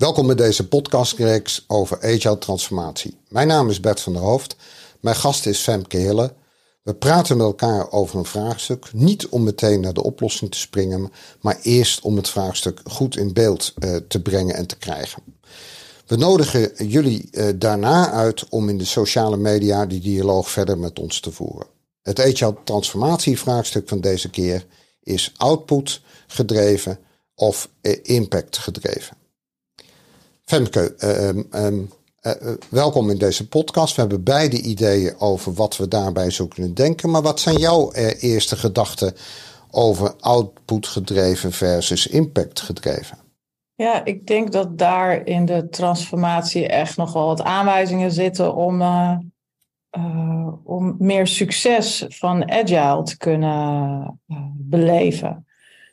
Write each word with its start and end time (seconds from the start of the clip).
Welkom 0.00 0.26
bij 0.26 0.36
deze 0.36 0.68
podcastreeks 0.68 1.64
over 1.66 2.02
agile 2.02 2.38
transformatie. 2.38 3.18
Mijn 3.28 3.46
naam 3.46 3.68
is 3.70 3.80
Bert 3.80 4.00
van 4.00 4.12
der 4.12 4.22
Hoofd. 4.22 4.56
Mijn 5.00 5.16
gast 5.16 5.46
is 5.46 5.60
Femke 5.60 5.96
Hille. 5.96 6.34
We 6.82 6.94
praten 6.94 7.36
met 7.36 7.46
elkaar 7.46 7.90
over 7.92 8.18
een 8.18 8.24
vraagstuk. 8.24 8.92
Niet 8.92 9.28
om 9.28 9.42
meteen 9.42 9.80
naar 9.80 9.92
de 9.92 10.02
oplossing 10.02 10.50
te 10.50 10.58
springen, 10.58 11.12
maar 11.40 11.58
eerst 11.62 12.00
om 12.00 12.16
het 12.16 12.28
vraagstuk 12.28 12.80
goed 12.84 13.16
in 13.16 13.32
beeld 13.32 13.74
uh, 13.78 13.96
te 13.96 14.22
brengen 14.22 14.54
en 14.54 14.66
te 14.66 14.76
krijgen. 14.76 15.22
We 16.06 16.16
nodigen 16.16 16.88
jullie 16.88 17.28
uh, 17.32 17.48
daarna 17.56 18.10
uit 18.10 18.48
om 18.48 18.68
in 18.68 18.78
de 18.78 18.84
sociale 18.84 19.36
media 19.36 19.86
die 19.86 20.00
dialoog 20.00 20.50
verder 20.50 20.78
met 20.78 20.98
ons 20.98 21.20
te 21.20 21.32
voeren. 21.32 21.66
Het 22.02 22.20
agile 22.20 22.56
transformatievraagstuk 22.64 23.88
van 23.88 24.00
deze 24.00 24.30
keer 24.30 24.66
is 25.02 25.32
output 25.36 26.00
gedreven 26.26 26.98
of 27.34 27.68
uh, 27.82 27.96
impact 28.02 28.58
gedreven. 28.58 29.18
Femke, 30.50 30.94
um, 31.52 31.90
uh, 32.22 32.32
welkom 32.70 33.10
in 33.10 33.18
deze 33.18 33.48
podcast. 33.48 33.94
We 33.94 34.00
hebben 34.00 34.24
beide 34.24 34.60
ideeën 34.60 35.14
over 35.18 35.52
wat 35.52 35.76
we 35.76 35.88
daarbij 35.88 36.30
zo 36.30 36.46
kunnen 36.46 36.74
denken. 36.74 37.10
Maar 37.10 37.22
wat 37.22 37.40
zijn 37.40 37.56
jouw 37.56 37.92
eerste 38.20 38.56
gedachten 38.56 39.14
over 39.70 40.14
output 40.20 40.86
gedreven 40.86 41.52
versus 41.52 42.06
impact 42.06 42.60
gedreven? 42.60 43.18
Ja, 43.74 44.04
ik 44.04 44.26
denk 44.26 44.52
dat 44.52 44.78
daar 44.78 45.26
in 45.26 45.44
de 45.44 45.68
transformatie 45.68 46.68
echt 46.68 46.96
nogal 46.96 47.26
wat 47.26 47.42
aanwijzingen 47.42 48.12
zitten 48.12 48.54
om, 48.54 48.82
om 50.64 50.96
meer 50.98 51.26
succes 51.26 52.04
van 52.08 52.50
agile 52.50 53.02
te 53.02 53.16
kunnen 53.16 54.20
beleven. 54.56 55.46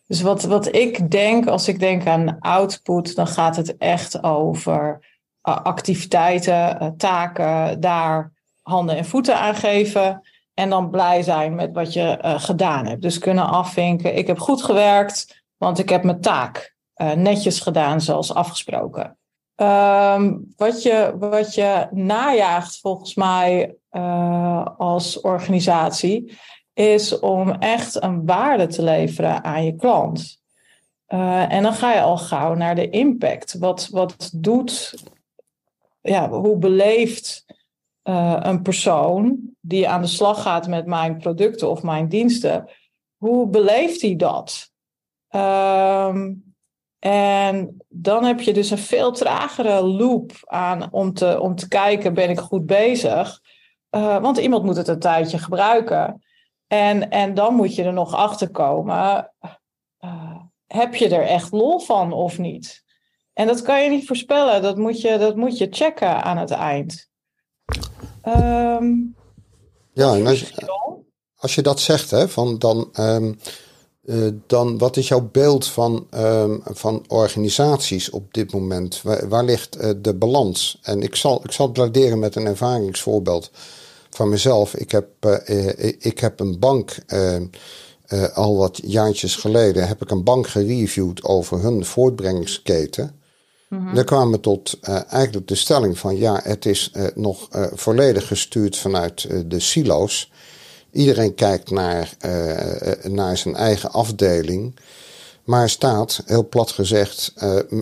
Dus 0.08 0.22
wat, 0.22 0.44
wat 0.44 0.76
ik 0.76 1.12
denk, 1.12 1.48
als 1.48 1.68
ik 1.68 1.80
denk 1.80 2.08
aan 2.08 2.40
output, 2.40 3.16
dan 3.16 3.28
gaat 3.28 3.56
het 3.56 3.78
echt 3.78 4.24
over 4.24 5.06
activiteiten, 5.42 6.80
eh, 6.80 6.88
taken, 6.98 7.80
daar 7.80 8.32
handen 8.62 8.98
en 8.98 9.06
voeten 9.06 9.40
aan 9.40 9.56
geven. 9.56 10.22
En 10.54 10.70
dan 10.70 10.90
blij 10.90 11.22
zijn 11.22 11.56
met 11.56 11.74
wat 11.74 11.94
je 11.94 12.20
uh, 12.22 12.40
gedaan 12.40 12.86
hebt. 12.86 13.02
Dus 13.02 13.18
kunnen 13.18 13.48
afvinken, 13.48 14.16
ik 14.18 14.28
heb 14.28 14.40
goed 14.40 14.64
gewerkt, 14.64 15.44
want 15.58 15.80
ik 15.80 15.90
heb 15.90 16.04
mijn 16.04 16.22
taak 16.22 16.76
netjes 17.16 17.60
gedaan 17.60 18.02
zoals 18.02 18.34
afgesproken. 18.34 19.18
Um, 19.56 20.54
wat, 20.56 20.84
je, 20.84 21.16
wat 21.20 21.56
je 21.56 21.88
najaagt 21.92 22.80
volgens 22.80 23.16
mij 23.16 23.76
als 24.78 25.22
organisatie, 25.22 26.38
is 26.78 27.20
om 27.20 27.52
echt 27.52 28.04
een 28.04 28.26
waarde 28.26 28.68
te 28.68 28.84
leveren 28.84 29.44
aan 29.44 29.66
je 29.66 29.76
klant. 29.76 30.42
Uh, 31.08 31.54
en 31.54 31.64
dan 31.64 31.74
ga 31.74 31.94
je 31.94 32.02
al 32.02 32.18
gauw 32.18 32.54
naar 32.54 32.76
de 32.76 32.90
impact. 32.90 33.58
Wat, 33.58 33.88
wat 33.92 34.32
doet 34.34 34.94
ja, 36.02 36.30
hoe 36.30 36.58
beleeft 36.58 37.46
uh, 38.04 38.38
een 38.40 38.62
persoon 38.62 39.40
die 39.62 39.90
aan 39.90 40.02
de 40.02 40.08
slag 40.08 40.42
gaat 40.42 40.68
met 40.68 40.86
mijn 40.86 41.18
producten 41.18 41.70
of 41.70 41.84
mijn 41.84 42.08
diensten, 42.08 42.70
hoe 43.18 43.48
beleeft 43.48 44.02
hij 44.02 44.16
dat? 44.16 44.72
Um, 45.30 46.56
en 47.00 47.78
dan 47.88 48.24
heb 48.24 48.42
je 48.42 48.54
dus 48.54 48.70
een 48.70 48.78
veel 48.78 49.12
tragere 49.12 49.82
loop 49.82 50.32
aan 50.44 50.92
om 50.92 51.14
te, 51.14 51.40
om 51.40 51.56
te 51.56 51.68
kijken, 51.68 52.14
ben 52.14 52.30
ik 52.30 52.40
goed 52.40 52.66
bezig? 52.66 53.42
Uh, 53.92 54.22
want 54.22 54.38
iemand 54.38 54.64
moet 54.64 54.78
het 54.78 54.88
een 54.88 55.00
tijdje 55.00 55.38
gebruiken. 55.38 56.22
En, 56.68 57.10
en 57.10 57.34
dan 57.34 57.54
moet 57.54 57.76
je 57.76 57.84
er 57.84 57.94
nog 57.94 58.14
achter 58.14 58.50
komen, 58.50 59.34
uh, 60.00 60.36
heb 60.68 60.96
je 60.96 61.10
er 61.10 61.26
echt 61.26 61.52
lol 61.52 61.80
van 61.80 62.14
of 62.14 62.38
niet? 62.38 62.86
En 63.34 63.48
dat 63.48 63.62
kan 63.62 63.84
je 63.84 63.90
niet 63.90 64.08
voorspellen. 64.08 64.62
Dat 64.62 64.78
moet 64.78 65.02
je, 65.02 65.18
dat 65.18 65.36
moet 65.36 65.58
je 65.58 65.68
checken 65.70 66.24
aan 66.24 66.38
het 66.38 66.52
eind. 66.52 67.10
Um, 68.26 69.16
ja, 69.94 70.16
en 70.16 70.28
als, 70.28 70.40
je, 70.40 70.72
als 71.36 71.56
je 71.56 71.62
dat 71.62 71.80
zegt, 71.80 72.12
hè, 72.12 72.30
van 72.30 72.58
dan, 72.58 72.90
um, 73.00 73.40
uh, 74.04 74.32
dan 74.48 74.78
wat 74.78 74.98
is 74.98 75.08
jouw 75.08 75.30
beeld 75.32 75.68
van, 75.68 76.08
um, 76.16 76.62
van 76.64 77.04
organisaties 77.08 78.10
op 78.10 78.34
dit 78.34 78.54
moment? 78.54 79.02
Waar, 79.02 79.30
waar 79.30 79.44
ligt 79.44 79.82
uh, 79.82 79.92
de 79.98 80.16
balans? 80.16 80.80
En 80.82 81.02
ik 81.02 81.16
zal, 81.16 81.42
ik 81.44 81.52
zal 81.52 81.68
het 81.68 81.78
waarderen 81.78 82.20
met 82.20 82.36
een 82.36 82.46
ervaringsvoorbeeld 82.46 83.52
van 84.10 84.30
mezelf. 84.30 84.76
Ik 84.76 84.92
heb, 84.92 85.08
uh, 85.48 85.70
ik 86.00 86.20
heb 86.20 86.40
een 86.40 86.60
bank. 86.60 86.96
al 88.34 88.58
wat 88.58 88.80
jaartjes 88.84 89.36
geleden 89.36 89.88
heb 89.88 90.02
ik 90.02 90.12
een 90.12 90.24
bank 90.24 90.48
gereviewd 90.48 91.24
over 91.24 91.62
hun 91.62 91.86
voortbrengingsketen. 91.86 93.18
Mm 93.68 93.94
Daar 93.94 94.04
kwamen 94.04 94.32
we 94.32 94.40
tot 94.40 94.78
uh, 94.82 95.12
eigenlijk 95.12 95.48
de 95.48 95.56
stelling 95.56 95.98
van 95.98 96.18
ja, 96.18 96.40
het 96.44 96.66
is 96.66 96.92
uh, 96.94 97.06
nog 97.16 97.48
uh, 97.56 97.66
volledig 97.74 98.28
gestuurd 98.28 98.78
vanuit 98.78 99.28
de 99.46 99.60
silo's. 99.60 100.32
Iedereen 100.92 101.36
kijkt 101.36 101.70
naar, 101.70 102.14
naar 103.04 103.38
zijn 103.38 103.56
eigen 103.56 103.92
afdeling. 103.92 104.76
Maar 105.44 105.70
staat, 105.70 106.22
heel 106.26 106.48
plat 106.48 106.72
gezegd, 106.72 107.34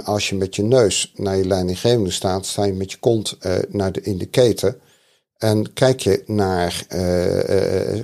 als 0.03 0.29
je 0.29 0.35
met 0.35 0.55
je 0.55 0.63
neus 0.63 1.11
naar 1.15 1.37
je 1.37 1.47
leidinggevende 1.47 2.11
staat, 2.11 2.45
sta 2.45 2.63
je 2.63 2.73
met 2.73 2.91
je 2.91 2.97
kont 2.99 3.37
naar 3.69 3.91
de, 3.91 4.01
in 4.01 4.17
de 4.17 4.25
keten. 4.25 4.79
En 5.37 5.73
kijk 5.73 5.99
je, 5.99 6.23
naar, 6.25 6.85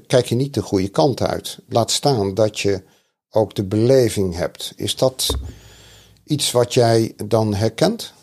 kijk 0.08 0.25
je 0.25 0.36
niet 0.36 0.53
de 0.53 0.62
goede 0.62 0.90
kant 0.90 1.22
uit. 1.22 1.59
Laat 1.68 1.92
staan 1.92 2.34
dat 2.34 2.59
je 2.59 2.84
ook 3.30 3.56
de 3.56 3.66
beleving 3.66 4.36
hebt. 4.36 4.74
Is 4.75 4.96
dat 4.96 5.38
iets 6.24 6.52
wat 6.52 6.74
jij 6.74 7.14
dan 7.25 7.53
herkent? 7.53 8.14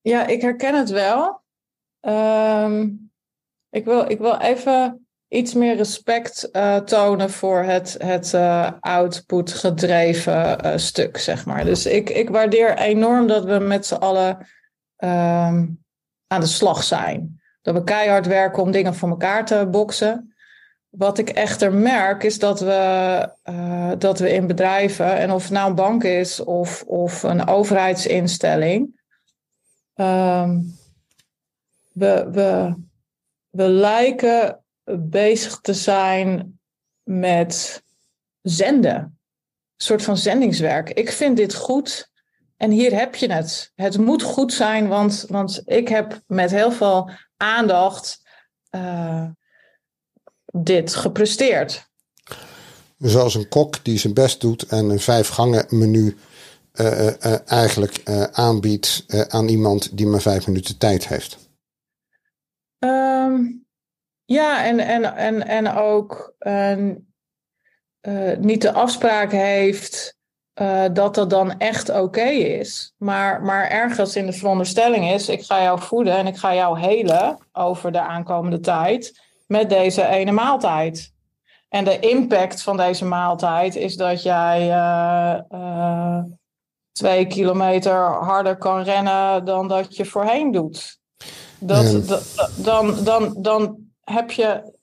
Ja, 0.00 0.26
ik 0.26 0.40
herken 0.40 0.74
het 0.74 0.90
wel. 0.90 1.42
Um, 2.00 3.10
ik, 3.70 3.84
wil, 3.84 4.10
ik 4.10 4.18
wil 4.18 4.38
even 4.38 5.06
iets 5.28 5.54
meer 5.54 5.76
respect 5.76 6.48
tonen 6.84 7.30
voor 7.30 7.62
het, 7.62 7.96
het 7.98 8.34
output 8.80 9.52
gedreven 9.52 10.80
stuk, 10.80 11.18
zeg 11.18 11.46
maar. 11.46 11.64
Dus 11.64 11.86
ik, 11.86 12.10
ik 12.10 12.28
waardeer 12.28 12.78
enorm 12.78 13.26
dat 13.26 13.44
we 13.44 13.58
met 13.58 13.86
z'n 13.86 13.94
allen 13.94 14.38
um, 14.96 15.84
aan 16.26 16.40
de 16.40 16.46
slag 16.46 16.82
zijn. 16.82 17.40
Dat 17.66 17.74
we 17.74 17.84
keihard 17.84 18.26
werken 18.26 18.62
om 18.62 18.70
dingen 18.70 18.94
voor 18.94 19.08
elkaar 19.08 19.44
te 19.44 19.68
boksen. 19.70 20.34
Wat 20.88 21.18
ik 21.18 21.28
echter 21.28 21.72
merk 21.72 22.22
is 22.22 22.38
dat 22.38 22.60
we, 22.60 23.28
uh, 23.44 23.92
dat 23.98 24.18
we 24.18 24.32
in 24.32 24.46
bedrijven, 24.46 25.16
en 25.16 25.30
of 25.30 25.42
het 25.42 25.52
nou 25.52 25.68
een 25.68 25.74
bank 25.74 26.04
is 26.04 26.40
of, 26.40 26.82
of 26.82 27.22
een 27.22 27.46
overheidsinstelling, 27.46 29.00
um, 29.94 30.76
we, 31.92 32.28
we, 32.30 32.74
we 33.50 33.68
lijken 33.68 34.64
bezig 34.98 35.60
te 35.60 35.74
zijn 35.74 36.60
met 37.02 37.82
zenden. 38.42 38.96
Een 38.96 39.84
soort 39.84 40.02
van 40.02 40.16
zendingswerk. 40.16 40.90
Ik 40.90 41.10
vind 41.10 41.36
dit 41.36 41.54
goed 41.54 42.10
en 42.56 42.70
hier 42.70 42.94
heb 42.98 43.14
je 43.14 43.32
het. 43.32 43.72
Het 43.74 43.98
moet 43.98 44.22
goed 44.22 44.52
zijn, 44.52 44.88
want, 44.88 45.24
want 45.28 45.62
ik 45.64 45.88
heb 45.88 46.22
met 46.26 46.50
heel 46.50 46.72
veel 46.72 47.10
aandacht. 47.36 48.24
Uh, 48.70 49.28
dit 50.52 50.94
gepresteerd. 50.94 51.90
Zoals 52.98 53.34
een 53.34 53.48
kok 53.48 53.84
die 53.84 53.98
zijn 53.98 54.14
best 54.14 54.40
doet 54.40 54.62
en 54.62 54.90
een 54.90 55.00
vijf 55.00 55.28
gangen 55.28 55.66
menu 55.68 56.16
uh, 56.72 57.06
uh, 57.06 57.50
eigenlijk 57.50 58.02
aanbiedt 58.32 59.04
aan 59.28 59.48
iemand 59.48 59.96
die 59.96 60.06
maar 60.06 60.20
vijf 60.20 60.46
minuten 60.46 60.78
tijd 60.78 61.08
heeft. 61.08 61.38
Um, 62.78 63.66
ja, 64.24 64.64
en, 64.64 64.78
en, 64.78 65.16
en, 65.16 65.46
en 65.46 65.72
ook 65.72 66.34
niet 68.38 68.62
de 68.62 68.72
afspraak 68.72 69.32
heeft 69.32 70.15
dat 70.92 71.14
dat 71.14 71.30
dan 71.30 71.58
echt 71.58 71.90
oké 72.00 72.28
is. 72.28 72.94
Maar, 72.96 73.42
maar 73.42 73.70
ergens 73.70 74.16
in 74.16 74.26
de 74.26 74.32
veronderstelling 74.32 75.10
is: 75.10 75.28
ik 75.28 75.42
ga 75.42 75.62
jou 75.62 75.80
voeden 75.80 76.16
en 76.16 76.26
ik 76.26 76.36
ga 76.36 76.54
jou 76.54 76.78
helen 76.78 77.38
over 77.52 77.92
de 77.92 78.00
aankomende 78.00 78.60
tijd 78.60 79.20
met 79.46 79.70
deze 79.70 80.06
ene 80.06 80.32
maaltijd. 80.32 81.14
En 81.68 81.84
de 81.84 81.98
impact 81.98 82.62
van 82.62 82.76
deze 82.76 83.04
maaltijd 83.04 83.76
is 83.76 83.96
dat 83.96 84.22
jij 84.22 84.60
uh, 84.68 85.40
uh, 85.50 86.22
twee 86.92 87.26
kilometer 87.26 88.24
harder 88.24 88.56
kan 88.56 88.82
rennen 88.82 89.44
dan 89.44 89.68
dat 89.68 89.96
je 89.96 90.04
voorheen 90.04 90.50
doet. 90.52 90.98
Dat, 91.58 92.06
dat, 92.08 92.52
dan, 92.56 93.04
dan, 93.04 93.36
dan 93.38 93.76
heb 94.04 94.30
je, 94.30 94.74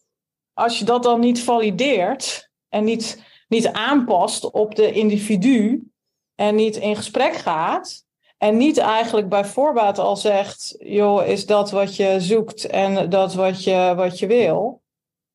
als 0.53 0.79
je 0.79 0.85
dat 0.85 1.03
dan 1.03 1.19
niet 1.19 1.43
valideert 1.43 2.49
en 2.69 2.83
niet, 2.83 3.23
niet 3.53 3.67
aanpast 3.67 4.51
op 4.51 4.75
de 4.75 4.91
individu 4.91 5.87
en 6.35 6.55
niet 6.55 6.75
in 6.75 6.95
gesprek 6.95 7.33
gaat, 7.33 8.05
en 8.37 8.57
niet 8.57 8.77
eigenlijk 8.77 9.29
bij 9.29 9.45
voorbaat 9.45 9.99
al 9.99 10.15
zegt, 10.15 10.75
joh, 10.79 11.27
is 11.27 11.45
dat 11.45 11.71
wat 11.71 11.95
je 11.95 12.15
zoekt 12.19 12.65
en 12.65 13.09
dat 13.09 13.33
wat 13.33 13.63
je, 13.63 13.93
wat 13.95 14.19
je 14.19 14.27
wil, 14.27 14.81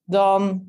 dan, 0.05 0.62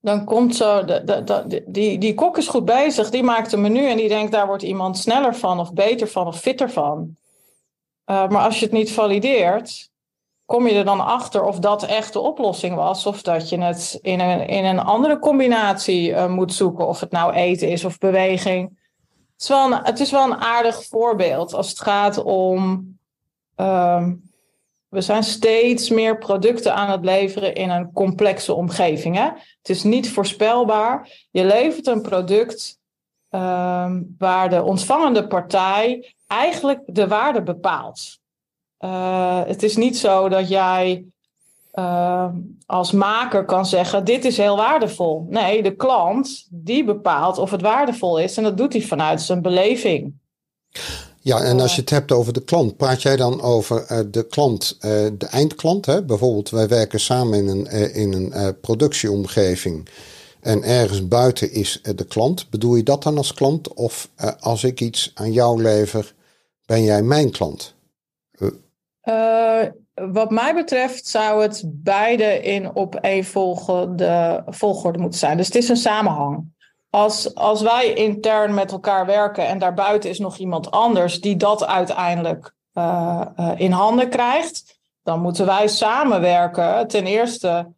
dan 0.00 0.24
komt 0.24 0.56
zo, 0.56 0.84
de, 0.84 1.64
die, 1.66 1.98
die 1.98 2.14
kok 2.14 2.38
is 2.38 2.48
goed 2.48 2.64
bezig, 2.64 3.10
die 3.10 3.22
maakt 3.22 3.52
een 3.52 3.60
menu 3.60 3.88
en 3.88 3.96
die 3.96 4.08
denkt, 4.08 4.32
daar 4.32 4.46
wordt 4.46 4.62
iemand 4.62 4.98
sneller 4.98 5.34
van 5.34 5.60
of 5.60 5.72
beter 5.72 6.08
van 6.08 6.26
of 6.26 6.40
fitter 6.40 6.70
van. 6.70 7.16
maar 8.04 8.44
als 8.44 8.58
je 8.58 8.64
het 8.64 8.74
niet 8.74 8.92
valideert, 8.92 9.90
kom 10.50 10.66
je 10.66 10.74
er 10.74 10.84
dan 10.84 11.00
achter 11.00 11.44
of 11.44 11.58
dat 11.58 11.82
echt 11.82 12.12
de 12.12 12.18
oplossing 12.18 12.74
was. 12.74 13.06
Of 13.06 13.22
dat 13.22 13.48
je 13.48 13.60
het 13.60 13.98
in 14.02 14.20
een, 14.20 14.48
in 14.48 14.64
een 14.64 14.78
andere 14.78 15.18
combinatie 15.18 16.16
moet 16.16 16.54
zoeken. 16.54 16.86
Of 16.86 17.00
het 17.00 17.10
nou 17.10 17.32
eten 17.32 17.68
is 17.68 17.84
of 17.84 17.98
beweging. 17.98 18.68
Het 19.32 19.42
is 19.42 19.48
wel 19.48 19.72
een, 19.72 19.80
het 19.82 20.00
is 20.00 20.10
wel 20.10 20.24
een 20.24 20.40
aardig 20.40 20.84
voorbeeld 20.84 21.54
als 21.54 21.68
het 21.68 21.80
gaat 21.80 22.22
om. 22.22 22.88
Ehm, 23.54 24.14
we 24.88 25.00
zijn 25.00 25.22
steeds 25.22 25.90
meer 25.90 26.18
producten 26.18 26.74
aan 26.74 26.90
het 26.90 27.04
leveren 27.04 27.54
in 27.54 27.70
een 27.70 27.92
complexe 27.92 28.54
omgeving. 28.54 29.16
Hè? 29.16 29.28
Het 29.58 29.68
is 29.68 29.82
niet 29.82 30.12
voorspelbaar. 30.12 31.08
Je 31.30 31.44
levert 31.44 31.86
een 31.86 32.02
product 32.02 32.78
ehm, 33.28 34.02
waar 34.18 34.50
de 34.50 34.62
ontvangende 34.62 35.26
partij 35.26 36.14
eigenlijk 36.26 36.80
de 36.86 37.08
waarde 37.08 37.42
bepaalt. 37.42 38.19
Uh, 38.84 39.40
het 39.46 39.62
is 39.62 39.76
niet 39.76 39.98
zo 39.98 40.28
dat 40.28 40.48
jij 40.48 41.04
uh, 41.74 42.28
als 42.66 42.92
maker 42.92 43.44
kan 43.44 43.66
zeggen: 43.66 44.04
dit 44.04 44.24
is 44.24 44.36
heel 44.36 44.56
waardevol. 44.56 45.26
Nee, 45.28 45.62
de 45.62 45.76
klant 45.76 46.46
die 46.50 46.84
bepaalt 46.84 47.38
of 47.38 47.50
het 47.50 47.62
waardevol 47.62 48.18
is 48.18 48.36
en 48.36 48.42
dat 48.42 48.56
doet 48.56 48.72
hij 48.72 48.82
vanuit 48.82 49.22
zijn 49.22 49.42
beleving. 49.42 50.12
Ja, 51.22 51.40
en 51.40 51.60
als 51.60 51.74
je 51.74 51.80
het 51.80 51.90
hebt 51.90 52.12
over 52.12 52.32
de 52.32 52.44
klant, 52.44 52.76
praat 52.76 53.02
jij 53.02 53.16
dan 53.16 53.40
over 53.40 53.86
uh, 53.90 53.98
de 54.10 54.26
klant, 54.26 54.76
de 54.80 55.26
eindklant? 55.30 55.86
Hè? 55.86 56.04
Bijvoorbeeld, 56.04 56.50
wij 56.50 56.68
werken 56.68 57.00
samen 57.00 57.38
in 57.38 57.48
een, 57.48 57.94
in 57.94 58.12
een 58.12 58.60
productieomgeving 58.60 59.88
en 60.40 60.62
ergens 60.62 61.08
buiten 61.08 61.52
is 61.52 61.80
de 61.94 62.04
klant. 62.04 62.50
Bedoel 62.50 62.76
je 62.76 62.82
dat 62.82 63.02
dan 63.02 63.16
als 63.16 63.34
klant? 63.34 63.74
Of 63.74 64.08
als 64.40 64.64
ik 64.64 64.80
iets 64.80 65.10
aan 65.14 65.32
jou 65.32 65.62
lever, 65.62 66.14
ben 66.66 66.82
jij 66.82 67.02
mijn 67.02 67.30
klant? 67.30 67.74
Wat 69.94 70.30
mij 70.30 70.54
betreft 70.54 71.06
zou 71.06 71.42
het 71.42 71.62
beide 71.66 72.42
in 72.42 72.76
opeenvolgende 72.76 74.42
volgorde 74.46 74.98
moeten 74.98 75.18
zijn. 75.18 75.36
Dus 75.36 75.46
het 75.46 75.56
is 75.56 75.68
een 75.68 75.76
samenhang 75.76 76.52
als, 76.90 77.34
als 77.34 77.62
wij 77.62 77.92
intern 77.92 78.54
met 78.54 78.72
elkaar 78.72 79.06
werken 79.06 79.46
en 79.46 79.58
daarbuiten 79.58 80.10
is 80.10 80.18
nog 80.18 80.36
iemand 80.36 80.70
anders 80.70 81.20
die 81.20 81.36
dat 81.36 81.66
uiteindelijk 81.66 82.54
uh, 82.74 83.20
uh, 83.40 83.52
in 83.56 83.72
handen 83.72 84.08
krijgt, 84.08 84.78
dan 85.02 85.20
moeten 85.20 85.46
wij 85.46 85.68
samenwerken. 85.68 86.88
Ten 86.88 87.06
eerste 87.06 87.72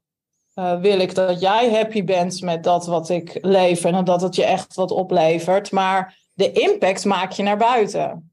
wil 0.54 0.98
ik 0.98 1.14
dat 1.14 1.40
jij 1.40 1.70
happy 1.70 2.04
bent 2.04 2.40
met 2.40 2.64
dat 2.64 2.86
wat 2.86 3.08
ik 3.08 3.38
lever 3.40 3.94
en 3.94 4.04
dat 4.04 4.20
het 4.20 4.34
je 4.34 4.44
echt 4.44 4.74
wat 4.74 4.90
oplevert. 4.90 5.70
Maar 5.70 6.19
de 6.32 6.52
impact 6.52 7.04
maak 7.04 7.32
je 7.32 7.42
naar 7.42 7.56
buiten. 7.56 8.32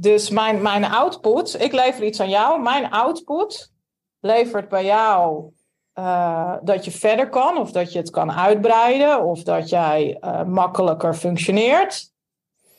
Dus 0.00 0.30
mijn, 0.30 0.62
mijn 0.62 0.84
output, 0.84 1.60
ik 1.60 1.72
lever 1.72 2.04
iets 2.04 2.20
aan 2.20 2.28
jou, 2.28 2.62
mijn 2.62 2.90
output 2.90 3.72
levert 4.20 4.68
bij 4.68 4.84
jou 4.84 5.52
uh, 5.98 6.56
dat 6.62 6.84
je 6.84 6.90
verder 6.90 7.28
kan, 7.28 7.58
of 7.58 7.72
dat 7.72 7.92
je 7.92 7.98
het 7.98 8.10
kan 8.10 8.32
uitbreiden, 8.32 9.24
of 9.24 9.42
dat 9.42 9.68
jij 9.68 10.18
uh, 10.20 10.44
makkelijker 10.44 11.14
functioneert. 11.14 12.12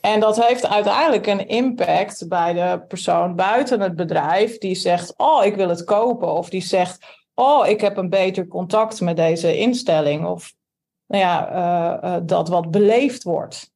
En 0.02 0.20
dat 0.20 0.46
heeft 0.46 0.68
uiteindelijk 0.68 1.28
een 1.28 1.48
impact 1.48 2.28
bij 2.28 2.54
de 2.54 2.84
persoon 2.88 3.36
buiten 3.36 3.80
het 3.80 3.96
bedrijf, 3.96 4.58
die 4.58 4.76
zegt: 4.76 5.14
Oh, 5.18 5.46
ik 5.46 5.56
wil 5.56 5.70
het 5.70 5.84
kopen, 5.84 6.34
of 6.34 6.50
die 6.50 6.62
zegt: 6.62 7.06
Oh, 7.34 7.68
ik 7.68 7.82
heb 7.82 7.98
een 7.98 8.10
beter 8.10 8.48
contact 8.48 9.02
met 9.02 9.16
deze 9.16 9.58
instelling, 9.58 10.26
of 10.26 10.54
nou 11.08 11.24
ja, 11.24 11.54
uh, 12.04 12.18
dat 12.24 12.50
wat 12.50 12.72
beleefd 12.72 13.24
wordt. 13.24 13.72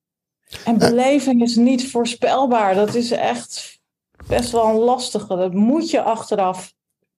En 0.66 0.78
beleving 0.78 1.42
is 1.42 1.56
niet 1.56 1.92
voorspelbaar. 1.92 2.76
Dat 2.76 2.96
is 2.96 3.12
echt 3.12 3.80
best 4.28 4.52
wel 4.52 4.66
een 4.66 4.76
lastige. 4.76 5.36
Dat 5.36 5.54
moet 5.54 5.90
je 5.90 6.02
achteraf 6.02 6.74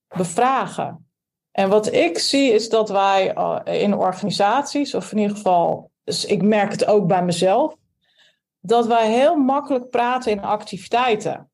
bevragen. 0.07 1.07
En 1.51 1.69
wat 1.69 1.93
ik 1.93 2.19
zie 2.19 2.51
is 2.51 2.69
dat 2.69 2.89
wij 2.89 3.35
uh, 3.35 3.59
in 3.63 3.93
organisaties, 3.93 4.93
of 4.93 5.11
in 5.11 5.17
ieder 5.17 5.35
geval, 5.35 5.91
dus 6.03 6.25
ik 6.25 6.41
merk 6.41 6.71
het 6.71 6.85
ook 6.85 7.07
bij 7.07 7.23
mezelf, 7.23 7.75
dat 8.59 8.87
wij 8.87 9.11
heel 9.11 9.35
makkelijk 9.35 9.89
praten 9.89 10.31
in 10.31 10.41
activiteiten. 10.43 11.49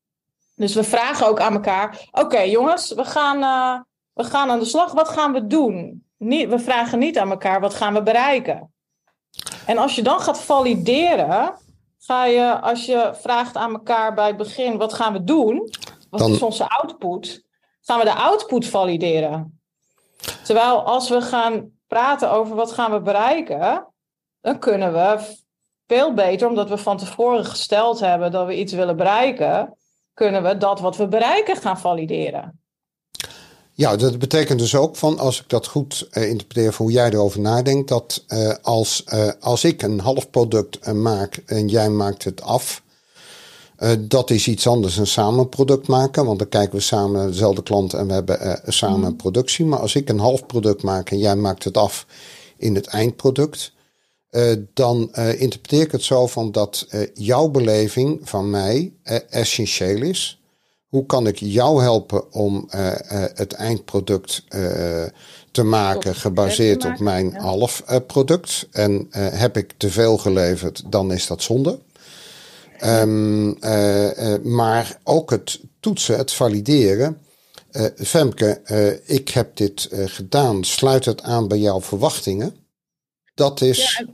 Dus 0.54 0.74
we 0.74 0.84
vragen 0.84 1.26
ook 1.26 1.40
aan 1.40 1.52
elkaar: 1.52 2.08
oké 2.10 2.40
jongens, 2.40 2.92
we 2.92 3.04
gaan, 3.04 3.38
uh, 3.38 3.80
we 4.12 4.24
gaan 4.24 4.50
aan 4.50 4.58
de 4.58 4.64
slag. 4.64 4.92
Wat 4.92 5.08
gaan 5.08 5.32
we 5.32 5.46
doen? 5.46 6.04
Niet, 6.16 6.48
we 6.48 6.58
vragen 6.58 6.98
niet 6.98 7.18
aan 7.18 7.30
elkaar: 7.30 7.60
wat 7.60 7.74
gaan 7.74 7.94
we 7.94 8.02
bereiken? 8.02 8.72
En 9.66 9.78
als 9.78 9.94
je 9.94 10.02
dan 10.02 10.20
gaat 10.20 10.40
valideren, 10.40 11.54
ga 12.06 12.24
je, 12.24 12.60
als 12.60 12.86
je 12.86 13.10
vraagt 13.14 13.56
aan 13.56 13.72
elkaar 13.72 14.14
bij 14.14 14.26
het 14.26 14.36
begin: 14.36 14.78
wat 14.78 14.92
gaan 14.92 15.12
we 15.12 15.24
doen? 15.24 15.70
Wat 16.10 16.28
is 16.28 16.42
onze 16.42 16.68
output? 16.68 17.44
Gaan 17.80 17.98
we 17.98 18.04
de 18.04 18.14
output 18.14 18.66
valideren? 18.66 19.60
Terwijl 20.44 20.82
als 20.82 21.08
we 21.08 21.20
gaan 21.20 21.70
praten 21.86 22.30
over 22.30 22.56
wat 22.56 22.72
gaan 22.72 22.90
we 22.90 23.00
bereiken, 23.00 23.86
dan 24.40 24.58
kunnen 24.58 24.92
we 24.92 25.36
veel 25.86 26.14
beter, 26.14 26.48
omdat 26.48 26.68
we 26.68 26.76
van 26.76 26.96
tevoren 26.96 27.44
gesteld 27.44 28.00
hebben 28.00 28.32
dat 28.32 28.46
we 28.46 28.58
iets 28.58 28.72
willen 28.72 28.96
bereiken, 28.96 29.76
kunnen 30.14 30.42
we 30.42 30.56
dat 30.56 30.80
wat 30.80 30.96
we 30.96 31.08
bereiken 31.08 31.56
gaan 31.56 31.78
valideren. 31.78 32.63
Ja, 33.76 33.96
dat 33.96 34.18
betekent 34.18 34.58
dus 34.58 34.74
ook 34.74 34.96
van, 34.96 35.18
als 35.18 35.40
ik 35.40 35.48
dat 35.48 35.66
goed 35.66 36.08
uh, 36.12 36.28
interpreteer 36.28 36.72
voor 36.72 36.86
hoe 36.86 36.94
jij 36.94 37.10
erover 37.10 37.40
nadenkt, 37.40 37.88
dat 37.88 38.24
uh, 38.28 38.52
als, 38.62 39.04
uh, 39.14 39.28
als 39.40 39.64
ik 39.64 39.82
een 39.82 40.00
half 40.00 40.30
product 40.30 40.92
maak 40.92 41.42
en 41.46 41.68
jij 41.68 41.90
maakt 41.90 42.24
het 42.24 42.42
af, 42.42 42.82
dat 43.98 44.30
is 44.30 44.48
iets 44.48 44.66
anders, 44.66 44.96
een 44.96 45.06
samen 45.06 45.48
product 45.48 45.86
maken. 45.86 46.26
Want 46.26 46.38
dan 46.38 46.48
kijken 46.48 46.74
we 46.74 46.80
samen 46.80 47.26
dezelfde 47.26 47.62
klant 47.62 47.92
en 47.94 48.06
we 48.06 48.12
hebben 48.12 48.60
samen 48.66 49.10
mm. 49.10 49.16
productie. 49.16 49.64
Maar 49.64 49.78
als 49.78 49.94
ik 49.94 50.08
een 50.08 50.18
half 50.18 50.46
product 50.46 50.82
maak 50.82 51.10
en 51.10 51.18
jij 51.18 51.36
maakt 51.36 51.64
het 51.64 51.76
af 51.76 52.06
in 52.56 52.74
het 52.74 52.86
eindproduct. 52.86 53.72
Dan 54.74 55.14
interpreteer 55.14 55.80
ik 55.80 55.92
het 55.92 56.02
zo 56.02 56.26
van 56.26 56.52
dat 56.52 56.86
jouw 57.14 57.48
beleving 57.48 58.20
van 58.22 58.50
mij 58.50 58.92
essentieel 59.28 60.02
is. 60.02 60.42
Hoe 60.94 61.06
kan 61.06 61.26
ik 61.26 61.38
jou 61.38 61.82
helpen 61.82 62.32
om 62.32 62.66
het 63.34 63.52
eindproduct 63.52 64.44
te 65.50 65.62
maken 65.62 66.14
gebaseerd 66.14 66.84
op 66.84 66.98
mijn 66.98 67.30
ja. 67.30 67.40
half 67.40 67.82
product? 68.06 68.68
En 68.70 69.06
heb 69.12 69.56
ik 69.56 69.72
te 69.76 69.90
veel 69.90 70.18
geleverd, 70.18 70.82
dan 70.86 71.12
is 71.12 71.26
dat 71.26 71.42
zonde. 71.42 71.78
Um, 72.84 73.46
uh, 73.64 74.34
maar 74.42 74.98
ook 75.04 75.30
het 75.30 75.60
toetsen, 75.80 76.16
het 76.16 76.32
valideren. 76.32 77.18
Femke, 77.96 78.60
ik 79.04 79.28
heb 79.28 79.56
dit 79.56 79.88
gedaan. 79.92 80.64
Sluit 80.64 81.04
het 81.04 81.22
aan 81.22 81.48
bij 81.48 81.58
jouw 81.58 81.80
verwachtingen? 81.80 82.56
Dat 83.34 83.60
is. 83.60 83.98
Ja, 83.98 84.06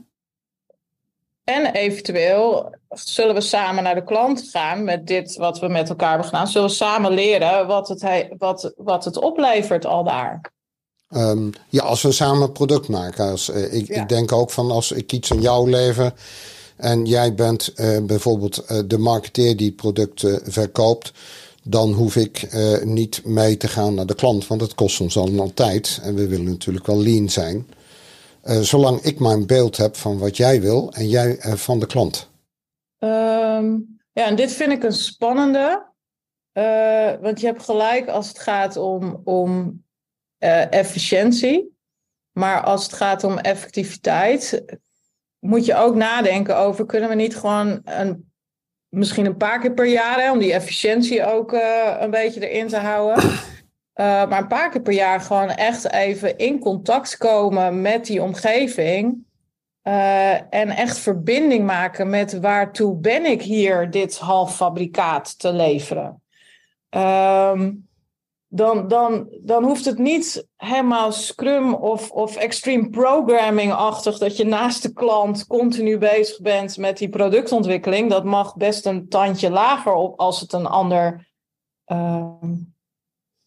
en 1.43 1.65
eventueel 1.65 2.75
zullen 2.89 3.35
we 3.35 3.41
samen 3.41 3.83
naar 3.83 3.95
de 3.95 4.03
klant 4.03 4.49
gaan 4.51 4.83
met 4.83 5.07
dit 5.07 5.35
wat 5.35 5.59
we 5.59 5.67
met 5.67 5.89
elkaar 5.89 6.09
hebben 6.09 6.27
gedaan. 6.27 6.47
Zullen 6.47 6.67
we 6.67 6.73
samen 6.73 7.11
leren 7.11 7.67
wat 7.67 7.87
het, 7.87 8.27
wat, 8.37 8.73
wat 8.77 9.05
het 9.05 9.17
oplevert 9.17 9.85
al 9.85 10.03
daar? 10.03 10.51
Um, 11.15 11.51
ja, 11.69 11.83
als 11.83 12.01
we 12.01 12.11
samen 12.11 12.41
een 12.41 12.51
product 12.51 12.87
maken. 12.87 13.29
Als, 13.29 13.49
ik, 13.49 13.87
ja. 13.87 14.01
ik 14.01 14.09
denk 14.09 14.31
ook 14.31 14.51
van 14.51 14.71
als 14.71 14.91
ik 14.91 15.11
iets 15.11 15.31
aan 15.31 15.41
jou 15.41 15.69
lever 15.69 16.13
en 16.77 17.05
jij 17.05 17.33
bent 17.33 17.73
uh, 17.75 17.97
bijvoorbeeld 18.01 18.63
uh, 18.71 18.79
de 18.85 18.97
marketeer 18.97 19.57
die 19.57 19.67
het 19.67 19.75
product 19.75 20.21
uh, 20.21 20.35
verkoopt, 20.43 21.11
dan 21.63 21.93
hoef 21.93 22.15
ik 22.15 22.47
niet 22.83 23.21
mee 23.25 23.57
te 23.57 23.67
gaan 23.67 23.93
naar 23.93 24.05
de 24.05 24.15
klant, 24.15 24.47
want 24.47 24.61
het 24.61 24.75
kost 24.75 25.01
ons 25.01 25.17
allemaal 25.17 25.53
tijd. 25.53 25.99
En 26.03 26.15
we 26.15 26.27
willen 26.27 26.49
natuurlijk 26.49 26.85
wel 26.85 27.01
lean 27.01 27.29
zijn. 27.29 27.67
Zolang 28.43 29.01
ik 29.01 29.19
een 29.19 29.47
beeld 29.47 29.77
heb 29.77 29.95
van 29.95 30.17
wat 30.17 30.37
jij 30.37 30.61
wil 30.61 30.93
en 30.93 31.07
jij 31.07 31.37
van 31.41 31.79
de 31.79 31.85
klant. 31.85 32.29
Um, 32.99 33.99
ja, 34.13 34.25
en 34.25 34.35
dit 34.35 34.51
vind 34.51 34.71
ik 34.71 34.83
een 34.83 34.93
spannende. 34.93 35.85
want 37.21 37.39
je 37.39 37.45
hebt 37.45 37.63
gelijk 37.63 38.07
als 38.07 38.27
het 38.27 38.39
gaat 38.39 38.77
om, 38.77 39.21
om 39.23 39.83
efficiëntie. 40.69 41.75
Maar 42.31 42.63
als 42.63 42.83
het 42.83 42.93
gaat 42.93 43.23
om 43.23 43.37
effectiviteit, 43.37 44.63
moet 45.39 45.65
je 45.65 45.75
ook 45.75 45.95
nadenken 45.95 46.57
over, 46.57 46.85
kunnen 46.85 47.09
we 47.09 47.15
niet 47.15 47.35
gewoon 47.35 47.81
een, 47.83 48.31
misschien 48.89 49.25
een 49.25 49.37
paar 49.37 49.59
keer 49.59 49.73
per 49.73 49.85
jaar, 49.85 50.21
hè, 50.21 50.31
om 50.31 50.39
die 50.39 50.53
efficiëntie 50.53 51.25
ook 51.25 51.51
een 51.99 52.11
beetje 52.11 52.49
erin 52.49 52.67
te 52.67 52.77
houden. 52.77 53.23
Uh, 54.01 54.07
maar 54.07 54.41
een 54.41 54.47
paar 54.47 54.69
keer 54.69 54.81
per 54.81 54.93
jaar 54.93 55.21
gewoon 55.21 55.49
echt 55.49 55.91
even 55.91 56.37
in 56.37 56.59
contact 56.59 57.17
komen 57.17 57.81
met 57.81 58.05
die 58.05 58.21
omgeving. 58.21 59.25
Uh, 59.83 60.53
en 60.53 60.69
echt 60.69 60.97
verbinding 60.97 61.65
maken 61.65 62.09
met 62.09 62.39
waartoe 62.39 62.95
ben 62.95 63.25
ik 63.25 63.41
hier 63.41 63.91
dit 63.91 64.17
halffabrikaat 64.17 65.39
te 65.39 65.53
leveren. 65.53 66.21
Um, 66.89 67.87
dan, 68.47 68.87
dan, 68.87 69.27
dan 69.41 69.63
hoeft 69.63 69.85
het 69.85 69.97
niet 69.97 70.47
helemaal 70.57 71.11
Scrum 71.11 71.73
of, 71.73 72.11
of 72.11 72.35
Extreme 72.35 72.89
Programming-achtig 72.89 74.17
dat 74.17 74.37
je 74.37 74.45
naast 74.45 74.83
de 74.83 74.93
klant 74.93 75.47
continu 75.47 75.97
bezig 75.97 76.41
bent 76.41 76.77
met 76.77 76.97
die 76.97 77.09
productontwikkeling. 77.09 78.09
Dat 78.09 78.23
mag 78.23 78.55
best 78.55 78.85
een 78.85 79.09
tandje 79.09 79.49
lager 79.49 79.93
op 79.93 80.19
als 80.19 80.39
het 80.39 80.53
een 80.53 80.67
ander 80.67 81.27
ehm, 81.85 82.53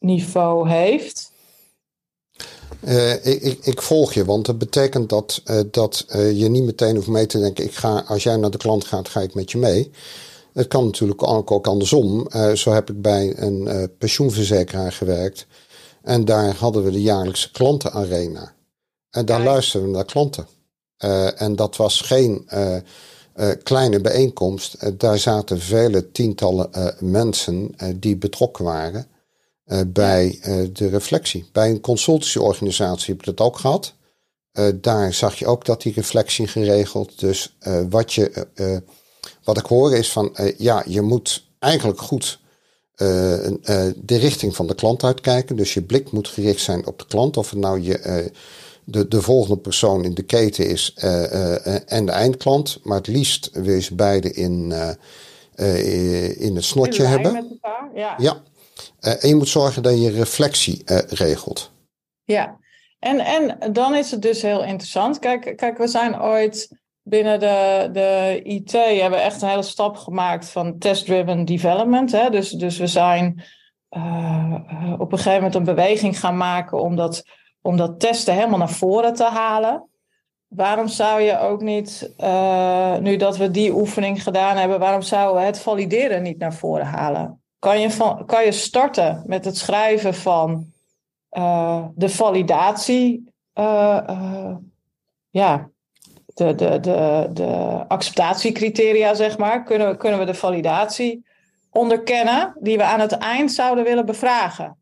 niveau 0.04 0.68
heeft. 0.68 1.32
Uh, 2.80 3.12
ik, 3.12 3.42
ik, 3.42 3.66
ik, 3.66 3.82
volg 3.82 4.12
je, 4.12 4.24
want 4.24 4.46
dat 4.46 4.58
betekent 4.58 5.08
dat, 5.08 5.42
uh, 5.44 5.60
dat 5.70 6.06
uh, 6.08 6.32
je 6.40 6.48
niet 6.48 6.64
meteen 6.64 6.94
hoeft 6.94 7.08
mee 7.08 7.26
te 7.26 7.38
denken: 7.38 7.64
ik 7.64 7.74
ga, 7.74 8.04
als 8.06 8.22
jij 8.22 8.36
naar 8.36 8.50
de 8.50 8.58
klant 8.58 8.84
gaat, 8.84 9.08
ga 9.08 9.20
ik 9.20 9.34
met 9.34 9.50
je 9.50 9.58
mee. 9.58 9.90
Het 10.52 10.68
kan 10.68 10.84
natuurlijk 10.84 11.22
ook 11.26 11.66
andersom. 11.66 12.28
Zo 12.54 12.72
heb 12.72 12.90
ik 12.90 13.02
bij 13.02 13.32
een 13.36 13.90
pensioenverzekeraar 13.98 14.92
gewerkt. 14.92 15.46
En 16.02 16.24
daar 16.24 16.54
hadden 16.56 16.84
we 16.84 16.90
de 16.90 17.02
jaarlijkse 17.02 17.50
klantenarena. 17.50 18.52
En 19.10 19.24
daar 19.26 19.38
ja. 19.38 19.44
luisterden 19.44 19.88
we 19.88 19.94
naar 19.94 20.04
klanten. 20.04 20.46
En 21.36 21.56
dat 21.56 21.76
was 21.76 22.00
geen 22.00 22.48
kleine 23.62 24.00
bijeenkomst. 24.00 24.98
daar 24.98 25.18
zaten 25.18 25.60
vele 25.60 26.10
tientallen 26.10 26.70
mensen 26.98 27.74
die 27.96 28.16
betrokken 28.16 28.64
waren 28.64 29.06
bij 29.86 30.38
de 30.72 30.88
reflectie. 30.88 31.48
Bij 31.52 31.70
een 31.70 31.80
consultieorganisatie 31.80 33.14
heb 33.14 33.26
ik 33.26 33.36
dat 33.36 33.46
ook 33.46 33.58
gehad. 33.58 33.94
daar 34.74 35.14
zag 35.14 35.38
je 35.38 35.46
ook 35.46 35.64
dat 35.64 35.82
die 35.82 35.92
reflectie 35.92 36.46
geregeld. 36.46 37.20
Dus 37.20 37.56
wat 37.88 38.12
je 38.12 38.46
wat 39.44 39.58
ik 39.58 39.66
hoor 39.66 39.94
is 39.94 40.12
van, 40.12 40.36
ja, 40.56 40.82
je 40.86 41.00
moet 41.00 41.46
eigenlijk 41.58 42.00
goed 42.00 42.38
de 42.96 43.94
richting 44.16 44.56
van 44.56 44.66
de 44.66 44.74
klant 44.74 45.04
uitkijken. 45.04 45.56
Dus 45.56 45.74
je 45.74 45.82
blik 45.82 46.10
moet 46.10 46.28
gericht 46.28 46.60
zijn 46.60 46.86
op 46.86 46.98
de 46.98 47.06
klant. 47.06 47.36
Of 47.36 47.50
het 47.50 47.58
nou 47.58 47.82
je, 47.82 48.30
de, 48.84 49.08
de 49.08 49.22
volgende 49.22 49.58
persoon 49.58 50.04
in 50.04 50.14
de 50.14 50.22
keten 50.22 50.68
is 50.68 50.94
en 51.86 52.06
de 52.06 52.12
eindklant. 52.12 52.78
Maar 52.82 52.96
het 52.96 53.06
liefst 53.06 53.50
wil 53.52 53.74
je 53.74 53.80
ze 53.80 53.94
beide 53.94 54.32
in, 54.32 54.72
in 56.36 56.54
het 56.54 56.64
snotje 56.64 57.02
in 57.02 57.08
hebben. 57.08 57.32
Met 57.32 57.46
elkaar, 57.50 57.90
ja. 57.94 58.14
ja. 58.18 58.42
En 59.00 59.28
je 59.28 59.34
moet 59.34 59.48
zorgen 59.48 59.82
dat 59.82 60.02
je 60.02 60.10
reflectie 60.10 60.82
regelt. 61.08 61.72
Ja, 62.24 62.58
en, 62.98 63.20
en 63.20 63.72
dan 63.72 63.94
is 63.94 64.10
het 64.10 64.22
dus 64.22 64.42
heel 64.42 64.64
interessant. 64.64 65.18
Kijk, 65.18 65.56
kijk 65.56 65.78
we 65.78 65.86
zijn 65.86 66.20
ooit 66.20 66.82
binnen 67.02 67.40
de, 67.40 67.88
de 67.92 68.40
IT 68.42 68.72
hebben 68.72 69.22
echt 69.22 69.42
een 69.42 69.48
hele 69.48 69.62
stap 69.62 69.96
gemaakt 69.96 70.48
van 70.48 70.78
test-driven 70.78 71.44
development. 71.44 72.12
Hè? 72.12 72.30
Dus, 72.30 72.50
dus 72.50 72.78
we 72.78 72.86
zijn 72.86 73.42
uh, 73.90 74.94
op 74.98 75.12
een 75.12 75.18
gegeven 75.18 75.34
moment 75.34 75.54
een 75.54 75.74
beweging 75.74 76.18
gaan 76.18 76.36
maken 76.36 76.80
om 76.80 76.96
dat, 76.96 77.24
om 77.62 77.76
dat 77.76 78.00
testen 78.00 78.34
helemaal 78.34 78.58
naar 78.58 78.70
voren 78.70 79.14
te 79.14 79.24
halen. 79.24 79.88
Waarom 80.46 80.88
zou 80.88 81.20
je 81.20 81.38
ook 81.38 81.60
niet, 81.60 82.14
nu 83.00 83.16
dat 83.16 83.36
we 83.36 83.50
die 83.50 83.74
oefening 83.74 84.22
gedaan 84.22 84.56
hebben, 84.56 84.78
waarom 84.78 85.02
zouden 85.02 85.40
we 85.40 85.46
het 85.46 85.58
valideren 85.58 86.22
niet 86.22 86.38
naar 86.38 86.54
voren 86.54 86.86
halen? 86.86 87.43
Kan 87.64 87.80
je, 87.80 87.90
van, 87.90 88.26
kan 88.26 88.44
je 88.44 88.52
starten 88.52 89.22
met 89.26 89.44
het 89.44 89.56
schrijven 89.56 90.14
van 90.14 90.72
uh, 91.32 91.84
de 91.94 92.08
validatie? 92.08 93.32
ja, 95.30 95.68
de, 96.34 96.54
de, 96.54 96.80
de, 96.80 97.28
de 97.32 97.84
acceptatiecriteria, 97.88 99.14
zeg 99.14 99.38
maar, 99.38 99.62
kunnen, 99.62 99.88
we, 99.88 99.96
kunnen 99.96 100.18
we 100.18 100.24
de 100.24 100.34
validatie 100.34 101.24
onderkennen 101.70 102.56
die 102.60 102.76
we 102.76 102.82
aan 102.82 103.00
het 103.00 103.12
eind 103.12 103.52
zouden 103.52 103.84
willen 103.84 104.06
bevragen. 104.06 104.78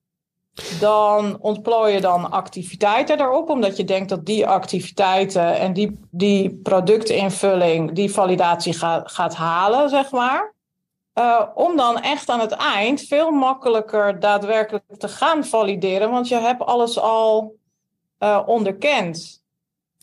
Dan 0.81 1.41
ontplooi 1.41 1.95
je 1.95 2.01
dan 2.01 2.31
activiteiten 2.31 3.19
daarop, 3.19 3.51
omdat 3.51 3.77
je 3.77 3.85
denkt 3.85 4.09
dat 4.09 4.27
die 4.27 4.47
activiteiten 4.47 5.59
en 5.59 5.73
die, 5.73 5.99
die 6.11 6.61
productinvulling 6.63 7.93
die 7.93 8.13
validatie 8.13 8.73
gaat, 8.73 9.11
gaat 9.11 9.35
halen, 9.35 9.89
zeg 9.89 10.11
maar. 10.11 10.52
Uh, 11.19 11.43
om 11.55 11.77
dan 11.77 12.01
echt 12.01 12.29
aan 12.29 12.41
het 12.41 12.53
eind 12.53 13.01
veel 13.01 13.31
makkelijker 13.31 14.21
daadwerkelijk 14.21 14.85
te 14.99 15.09
gaan 15.09 15.45
valideren, 15.45 16.11
want 16.11 16.29
je 16.29 16.39
hebt 16.39 16.63
alles 16.63 16.99
al 16.99 17.55
uh, 18.19 18.43
onderkend. 18.47 19.41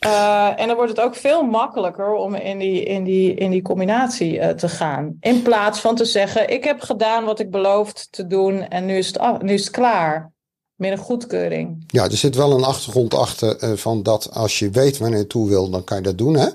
Uh, 0.05 0.59
en 0.59 0.67
dan 0.67 0.75
wordt 0.75 0.91
het 0.91 0.99
ook 0.99 1.15
veel 1.15 1.43
makkelijker 1.43 2.13
om 2.13 2.35
in 2.35 2.57
die, 2.57 2.83
in 2.83 3.03
die, 3.03 3.33
in 3.33 3.51
die 3.51 3.61
combinatie 3.61 4.55
te 4.55 4.69
gaan. 4.69 5.17
In 5.19 5.41
plaats 5.41 5.79
van 5.79 5.95
te 5.95 6.05
zeggen: 6.05 6.49
Ik 6.49 6.63
heb 6.63 6.81
gedaan 6.81 7.25
wat 7.25 7.39
ik 7.39 7.51
beloofd 7.51 8.07
te 8.11 8.27
doen 8.27 8.67
en 8.67 8.85
nu 8.85 8.97
is 8.97 9.07
het, 9.07 9.41
nu 9.41 9.53
is 9.53 9.63
het 9.63 9.71
klaar. 9.71 10.31
Met 10.75 10.91
een 10.91 10.97
goedkeuring. 10.97 11.83
Ja, 11.87 12.03
er 12.03 12.17
zit 12.17 12.35
wel 12.35 12.51
een 12.51 12.63
achtergrond 12.63 13.13
achter 13.13 13.77
van 13.77 14.03
dat 14.03 14.29
als 14.33 14.59
je 14.59 14.69
weet 14.69 14.97
wanneer 14.97 15.19
je 15.19 15.27
toe 15.27 15.49
wil, 15.49 15.69
dan 15.69 15.83
kan 15.83 15.97
je 15.97 16.03
dat 16.03 16.17
doen. 16.17 16.35
Hè? 16.35 16.47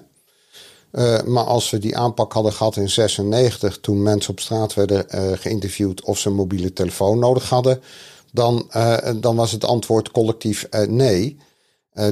Maar 1.24 1.44
als 1.44 1.70
we 1.70 1.78
die 1.78 1.96
aanpak 1.96 2.32
hadden 2.32 2.52
gehad 2.52 2.76
in 2.76 2.88
96, 2.88 3.80
toen 3.80 4.02
mensen 4.02 4.30
op 4.30 4.40
straat 4.40 4.74
werden 4.74 5.06
geïnterviewd 5.38 6.02
of 6.04 6.18
ze 6.18 6.28
een 6.28 6.34
mobiele 6.34 6.72
telefoon 6.72 7.18
nodig 7.18 7.48
hadden, 7.48 7.80
dan, 8.32 8.70
dan 9.16 9.36
was 9.36 9.52
het 9.52 9.64
antwoord 9.64 10.10
collectief 10.10 10.68
nee. 10.88 11.38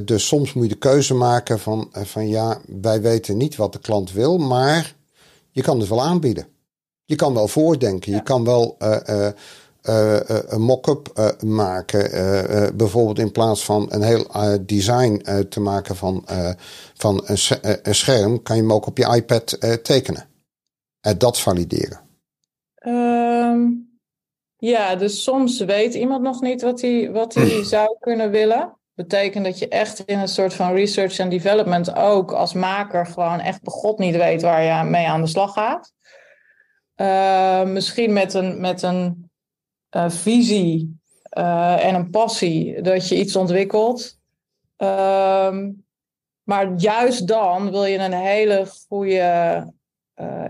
Dus 0.02 0.26
soms 0.26 0.52
moet 0.52 0.62
je 0.62 0.68
de 0.68 0.78
keuze 0.78 1.14
maken 1.14 1.58
van, 1.60 1.88
van 1.92 2.28
ja, 2.28 2.60
wij 2.80 3.00
weten 3.00 3.36
niet 3.36 3.56
wat 3.56 3.72
de 3.72 3.78
klant 3.78 4.12
wil, 4.12 4.38
maar 4.38 4.94
je 5.50 5.62
kan 5.62 5.78
het 5.80 5.88
wel 5.88 6.02
aanbieden. 6.02 6.46
Je 7.04 7.16
kan 7.16 7.34
wel 7.34 7.48
voordenken, 7.48 8.10
ja. 8.10 8.16
je 8.16 8.22
kan 8.22 8.44
wel 8.44 8.76
uh, 9.88 10.16
een 10.26 10.60
mock-up 10.60 11.34
maken. 11.44 12.10
bijvoorbeeld 12.76 13.18
in 13.18 13.32
plaats 13.32 13.64
van 13.64 13.86
een 13.88 14.02
heel 14.02 14.26
design 14.66 15.24
te 15.48 15.60
maken 15.60 15.96
van, 15.96 16.24
van 16.94 17.22
een, 17.24 17.38
een, 17.82 17.94
scherm, 17.94 18.42
kan 18.42 18.56
je 18.56 18.62
hem 18.62 18.72
ook 18.72 18.86
op 18.86 18.98
je 18.98 19.14
iPad 19.14 19.58
tekenen. 19.82 20.28
En 21.00 21.18
dat 21.18 21.40
valideren. 21.40 22.00
Um, 22.86 23.90
ja, 24.56 24.96
dus 24.96 25.22
soms 25.22 25.60
weet 25.60 25.94
iemand 25.94 26.22
nog 26.22 26.40
niet 26.40 26.62
wat 26.62 26.80
hij, 26.80 27.10
wat 27.12 27.34
hij 27.34 27.64
zou 27.74 27.96
kunnen 28.00 28.30
willen 28.30 28.76
betekent 28.94 29.44
dat 29.44 29.58
je 29.58 29.68
echt 29.68 30.00
in 30.00 30.18
een 30.18 30.28
soort 30.28 30.54
van 30.54 30.74
research 30.74 31.18
en 31.18 31.28
development 31.28 31.94
ook 31.94 32.32
als 32.32 32.52
maker 32.52 33.06
gewoon 33.06 33.40
echt 33.40 33.62
begot 33.62 33.98
niet 33.98 34.16
weet 34.16 34.42
waar 34.42 34.62
je 34.62 34.90
mee 34.90 35.08
aan 35.08 35.20
de 35.20 35.26
slag 35.26 35.52
gaat. 35.52 35.92
Uh, 36.96 37.62
misschien 37.62 38.12
met 38.12 38.34
een, 38.34 38.60
met 38.60 38.82
een 38.82 39.30
uh, 39.96 40.10
visie 40.10 41.00
uh, 41.38 41.84
en 41.84 41.94
een 41.94 42.10
passie 42.10 42.82
dat 42.82 43.08
je 43.08 43.18
iets 43.18 43.36
ontwikkelt. 43.36 44.18
Ehm, 44.76 45.70
maar 46.42 46.72
juist 46.76 47.26
dan 47.26 47.70
wil 47.70 47.84
je 47.84 47.98
een 47.98 48.12
hele 48.12 48.66
goede, 48.88 49.72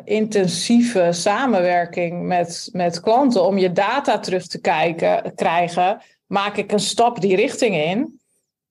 intensieve 0.04 1.08
samenwerking 1.10 2.26
met, 2.26 2.68
met 2.72 3.00
klanten 3.00 3.44
om 3.44 3.58
je 3.58 3.72
data 3.72 4.18
terug 4.18 4.46
te 4.46 4.60
kijken, 4.60 5.34
krijgen. 5.34 6.02
Maak 6.26 6.56
ik 6.56 6.72
een 6.72 6.80
stap 6.80 7.20
die 7.20 7.36
richting 7.36 7.76
in? 7.76 8.20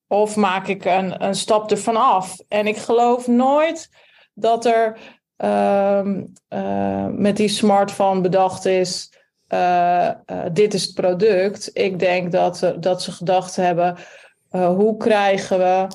Of 0.08 0.36
maak 0.36 0.68
ik 0.68 0.86
een, 0.86 1.24
een 1.24 1.36
stap 1.36 1.72
ervan 1.72 1.96
af? 1.96 2.40
En 2.48 2.68
ik 2.68 2.78
geloof 2.78 3.28
nooit 3.28 3.90
dat 4.34 4.66
er 4.66 4.98
uh, 5.38 6.02
uh, 6.50 7.08
met 7.08 7.38
die 7.38 7.48
smartphone 7.48 8.22
bedacht 8.22 8.66
is: 8.66 9.21
uh, 9.54 10.10
dit 10.52 10.74
is 10.74 10.84
het 10.84 10.94
product. 10.94 11.70
Ik 11.74 12.00
denk 12.00 12.32
dat, 12.32 12.74
dat 12.80 13.02
ze 13.02 13.12
gedacht 13.12 13.56
hebben: 13.56 13.98
hoe 14.50 14.98
krijgen 14.98 15.58
we 15.58 15.88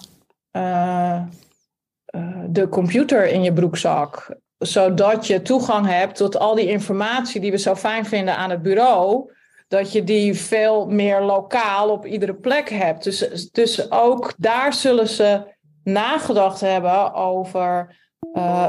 de 2.47 2.69
computer 2.69 3.27
in 3.27 3.43
je 3.43 3.53
broekzak? 3.53 4.37
Zodat 4.59 5.27
je 5.27 5.43
toegang 5.43 5.87
hebt 5.87 6.17
tot 6.17 6.39
al 6.39 6.55
die 6.55 6.69
informatie 6.69 7.41
die 7.41 7.51
we 7.51 7.59
zo 7.59 7.75
fijn 7.75 8.07
vinden 8.07 8.37
aan 8.37 8.51
het 8.51 8.63
bureau 8.63 9.33
dat 9.69 9.93
je 9.93 10.05
die 10.05 10.35
veel 10.35 10.87
meer 10.87 11.21
lokaal 11.21 11.91
op 11.91 12.07
iedere 12.07 12.35
plek 12.35 12.71
hebt. 12.71 13.05
Dus, 13.05 13.51
dus 13.53 13.91
ook 13.91 14.35
daar 14.37 14.75
zullen 14.75 15.09
ze 15.09 15.55
nagedacht 15.85 16.61
hebben 16.61 17.15
over 17.15 17.97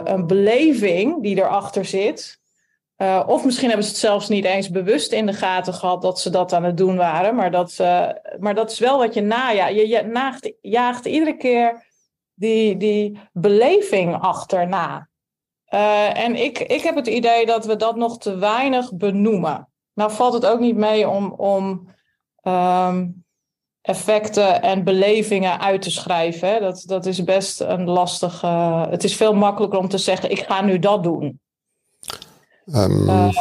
een 0.03 0.27
beleving 0.27 1.22
die 1.24 1.38
erachter 1.38 1.86
zit. 1.86 2.39
Uh, 2.98 3.24
of 3.27 3.46
misschien 3.46 3.68
hebben 3.68 3.86
ze 3.86 3.92
het 3.92 4.00
zelfs 4.00 4.27
niet 4.27 4.46
eens 4.46 4.70
bewust 4.70 5.12
in 5.12 5.25
de 5.25 5.34
gaten 5.34 5.74
gehad 5.74 6.01
dat 6.01 6.20
ze 6.20 6.30
dat 6.30 6.54
aan 6.54 6.63
het 6.63 6.77
doen 6.77 6.96
waren. 6.96 7.36
Maar 7.36 7.51
dat, 7.51 7.77
uh, 7.82 8.10
maar 8.39 8.56
dat 8.56 8.72
is 8.72 8.80
wel 8.80 8.98
wat 8.98 9.13
je 9.13 9.22
najaagt. 9.22 9.74
Je, 9.74 9.88
je 9.88 10.56
jaagt 10.62 11.06
iedere 11.06 11.38
keer 11.38 11.86
die, 12.34 12.77
die 12.77 13.20
beleving 13.34 14.16
achterna. 14.16 15.10
en 16.13 16.36
ik, 16.36 16.60
ik 16.60 16.82
heb 16.82 16.96
het 16.96 17.08
idee 17.08 17.46
dat 17.46 17.66
we 17.66 17.75
dat 17.75 17.96
nog 17.96 18.18
te 18.18 18.38
weinig 18.38 18.94
benoemen. 18.94 19.68
Nou 19.98 20.12
valt 20.12 20.34
het 20.34 20.46
ook 20.46 20.60
niet 20.60 20.75
mee 20.75 21.10
om, 21.10 21.32
om 21.32 21.88
um, 22.44 23.25
effecten 23.82 24.62
en 24.62 24.84
belevingen 24.84 25.60
uit 25.60 25.82
te 25.82 25.92
schrijven. 25.92 26.50
Hè? 26.50 26.60
Dat, 26.60 26.84
dat 26.86 27.06
is 27.06 27.24
best 27.24 27.60
een 27.60 27.89
lastige. 27.89 28.48
Het 28.89 29.04
is 29.04 29.16
veel 29.16 29.34
makkelijker 29.34 29.80
om 29.80 29.88
te 29.88 29.98
zeggen: 29.98 30.32
ik 30.32 30.39
ga 30.39 30.62
nu 30.62 30.80
dat 30.80 31.04
doen. 31.04 31.39
Um, 32.75 33.09
uh, 33.09 33.38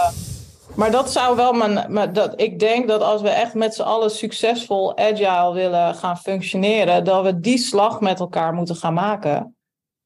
Maar 0.74 0.90
dat 0.90 1.12
zou 1.12 1.36
wel 1.36 1.52
mijn. 1.52 2.12
dat, 2.12 2.40
ik 2.40 2.58
denk 2.58 2.88
dat 2.88 3.00
als 3.00 3.22
we 3.22 3.28
echt 3.28 3.54
met 3.54 3.74
z'n 3.74 3.82
allen 3.82 4.10
succesvol 4.10 4.98
agile 4.98 5.52
willen 5.52 5.94
gaan 5.94 6.18
functioneren, 6.18 7.04
dat 7.04 7.24
we 7.24 7.40
die 7.40 7.58
slag 7.58 8.00
met 8.00 8.20
elkaar 8.20 8.54
moeten 8.54 8.76
gaan 8.76 8.94
maken. 8.94 9.56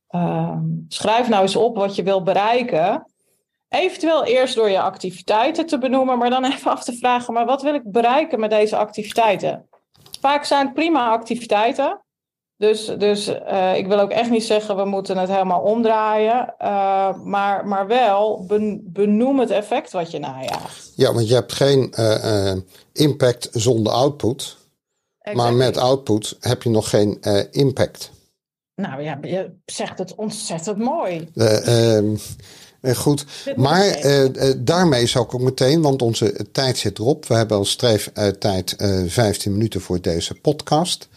Ehm, 0.09 0.65
schrijf 0.89 1.29
nou 1.29 1.43
eens 1.43 1.57
op 1.57 1.77
wat 1.77 1.95
je 1.95 2.03
wil 2.03 2.23
bereiken. 2.23 3.13
Eventueel 3.69 4.25
eerst 4.25 4.55
door 4.55 4.71
je 4.71 4.81
activiteiten 4.81 5.67
te 5.67 5.79
benoemen, 5.79 6.19
maar 6.19 6.31
dan 6.31 6.45
even 6.53 6.71
af 6.71 6.85
te 6.85 6.97
vragen: 6.97 7.35
maar 7.35 7.47
wat 7.47 7.63
wil 7.63 7.75
ik 7.75 7.83
bereiken 7.85 8.41
met 8.41 8.51
deze 8.51 8.77
activiteiten? 8.77 9.69
Vaak 10.21 10.45
zijn 10.45 10.65
het 10.65 10.75
prima 10.75 11.11
activiteiten. 11.11 12.01
Dus, 12.61 12.93
dus 12.99 13.29
uh, 13.29 13.77
ik 13.77 13.87
wil 13.87 14.01
ook 14.01 14.11
echt 14.11 14.31
niet 14.31 14.45
zeggen 14.45 14.77
we 14.77 14.85
moeten 14.85 15.19
het 15.19 15.29
helemaal 15.29 15.61
omdraaien. 15.61 16.55
Uh, 16.63 17.23
maar, 17.25 17.67
maar 17.67 17.87
wel 17.87 18.47
benoem 18.83 19.39
het 19.39 19.51
effect 19.51 19.93
wat 19.93 20.11
je 20.11 20.19
najaagt. 20.19 20.93
Ja, 20.97 21.13
want 21.13 21.29
je 21.29 21.35
hebt 21.35 21.53
geen 21.53 21.95
uh, 21.99 22.53
impact 22.93 23.49
zonder 23.53 23.93
output. 23.93 24.57
Exactly. 25.21 25.43
Maar 25.43 25.55
met 25.55 25.77
output 25.77 26.37
heb 26.41 26.63
je 26.63 26.71
nog 26.71 26.91
geen 26.91 27.21
impact. 27.51 28.11
Nou 28.75 29.03
ja, 29.03 29.19
je 29.23 29.51
zegt 29.65 29.99
het 29.99 30.15
ontzettend 30.15 30.79
mooi. 30.79 31.29
Ehm, 31.35 32.17
goed, 32.95 33.25
maar 33.57 33.97
daarmee 34.59 35.07
zou 35.07 35.25
ik 35.25 35.35
ook 35.35 35.41
meteen, 35.41 35.83
want 35.83 36.03
onze 36.03 36.51
tijd 36.53 36.79
zit 36.79 36.99
erop. 36.99 37.27
We 37.27 37.35
hebben 37.35 37.57
als 37.57 37.71
streeftijd 37.71 38.75
15 39.07 39.53
minuten 39.53 39.81
voor 39.81 40.01
deze 40.01 40.35
podcast. 40.35 41.09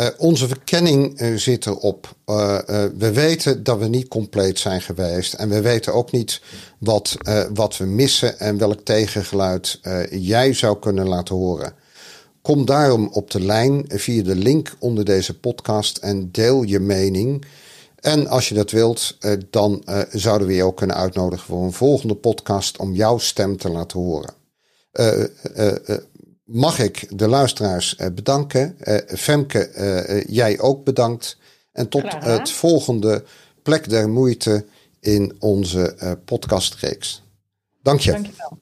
Uh, 0.00 0.06
onze 0.16 0.48
verkenning 0.48 1.20
uh, 1.20 1.36
zit 1.36 1.66
erop. 1.66 2.16
Uh, 2.26 2.58
we 2.98 3.12
weten 3.12 3.62
dat 3.62 3.78
we 3.78 3.88
niet 3.88 4.08
compleet 4.08 4.58
zijn 4.58 4.80
geweest. 4.80 5.34
En 5.34 5.48
we 5.48 5.60
weten 5.60 5.94
ook 5.94 6.12
niet 6.12 6.40
wat, 6.78 7.16
wat 7.54 7.76
we 7.76 7.84
missen 7.84 8.38
en 8.38 8.58
welk 8.58 8.80
tegengeluid 8.80 9.80
jij 10.10 10.52
zou 10.52 10.78
kunnen 10.78 11.08
laten 11.08 11.34
horen. 11.34 11.72
Kom 12.42 12.64
daarom 12.64 13.08
op 13.12 13.30
de 13.30 13.40
lijn 13.40 13.84
via 13.88 14.22
de 14.22 14.34
link 14.34 14.76
onder 14.78 15.04
deze 15.04 15.38
podcast 15.38 15.96
en 15.96 16.30
deel 16.32 16.62
je 16.62 16.80
mening. 16.80 17.44
En 17.96 18.26
als 18.26 18.48
je 18.48 18.54
dat 18.54 18.70
wilt, 18.70 19.18
dan 19.50 19.84
zouden 20.10 20.46
we 20.46 20.54
je 20.54 20.64
ook 20.64 20.76
kunnen 20.76 20.96
uitnodigen 20.96 21.46
voor 21.46 21.64
een 21.64 21.72
volgende 21.72 22.14
podcast 22.14 22.78
om 22.78 22.94
jouw 22.94 23.18
stem 23.18 23.56
te 23.56 23.70
laten 23.70 23.98
horen 23.98 24.34
mag 26.50 26.78
ik 26.78 27.18
de 27.18 27.28
luisteraars 27.28 27.96
eh, 27.96 28.06
bedanken. 28.14 28.78
Eh, 28.78 29.16
Femke, 29.16 29.58
eh, 29.58 30.24
jij 30.28 30.58
ook 30.58 30.84
bedankt. 30.84 31.38
En 31.72 31.88
tot 31.88 32.24
het 32.24 32.50
volgende 32.50 33.24
plek 33.62 33.88
der 33.88 34.08
moeite 34.08 34.66
in 35.00 35.36
onze 35.38 36.18
podcastreeks. 36.24 37.22
Dank 37.82 38.00
je. 38.00 38.12
Dankjewel. 38.12 38.59